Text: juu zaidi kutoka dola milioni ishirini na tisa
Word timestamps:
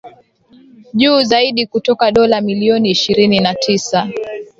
juu 0.93 1.21
zaidi 1.23 1.67
kutoka 1.67 2.11
dola 2.11 2.41
milioni 2.41 2.89
ishirini 2.91 3.39
na 3.39 3.53
tisa 3.53 4.09